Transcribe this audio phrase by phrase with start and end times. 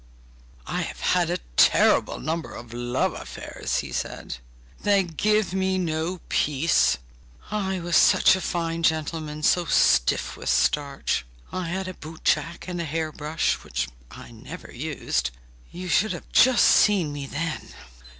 [0.65, 4.37] 'I have had a terrible number of love affairs!' he said.
[4.81, 6.97] 'They give me no peace.
[7.51, 11.23] I was such a fine gentleman, so stiff with starch!
[11.51, 15.29] I had a boot jack and a hair brush, which I never used!
[15.71, 17.69] You should just have seen me then!